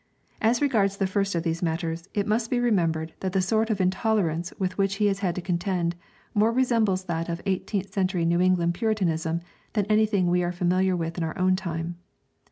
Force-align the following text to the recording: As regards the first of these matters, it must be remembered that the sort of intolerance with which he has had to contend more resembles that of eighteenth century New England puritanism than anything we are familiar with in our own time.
As 0.41 0.63
regards 0.63 0.97
the 0.97 1.05
first 1.05 1.35
of 1.35 1.43
these 1.43 1.61
matters, 1.61 2.09
it 2.15 2.25
must 2.25 2.49
be 2.49 2.59
remembered 2.59 3.13
that 3.19 3.33
the 3.33 3.39
sort 3.41 3.69
of 3.69 3.79
intolerance 3.79 4.51
with 4.57 4.75
which 4.75 4.95
he 4.95 5.05
has 5.05 5.19
had 5.19 5.35
to 5.35 5.43
contend 5.43 5.95
more 6.33 6.51
resembles 6.51 7.03
that 7.03 7.29
of 7.29 7.39
eighteenth 7.45 7.93
century 7.93 8.25
New 8.25 8.41
England 8.41 8.73
puritanism 8.73 9.41
than 9.73 9.85
anything 9.85 10.25
we 10.25 10.41
are 10.41 10.51
familiar 10.51 10.95
with 10.97 11.19
in 11.19 11.23
our 11.23 11.37
own 11.37 11.55
time. 11.55 11.97